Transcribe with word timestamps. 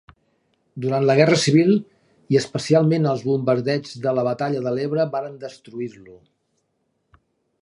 Durant 0.85 1.03
la 1.09 1.15
guerra 1.19 1.37
civil, 1.41 1.69
i 2.35 2.41
especialment 2.41 3.07
els 3.11 3.23
bombardeigs 3.29 3.95
de 4.07 4.17
la 4.21 4.27
batalla 4.31 4.67
de 4.69 4.77
l'Ebre 4.79 5.09
varen 5.17 5.41
destruir-lo. 5.49 6.21